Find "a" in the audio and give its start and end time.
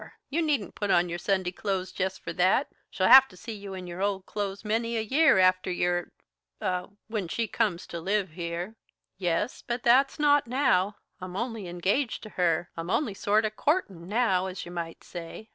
4.97-5.01